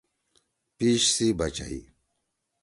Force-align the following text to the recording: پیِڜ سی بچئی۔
پیِڜ 0.77 1.01
سی 1.15 1.27
بچئی۔ 1.39 1.81